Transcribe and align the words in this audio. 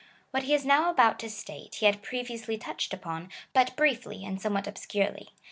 What 0.31 0.41
he 0.41 0.55
is 0.55 0.65
now 0.65 0.89
about 0.89 1.19
to 1.19 1.29
state 1.29 1.75
he 1.75 1.85
had 1.85 2.01
previously 2.01 2.57
touched 2.57 2.91
upon, 2.91 3.29
but 3.53 3.75
briefly 3.75 4.25
and 4.25 4.41
somewhat 4.41 4.65
obscurely. 4.65 5.29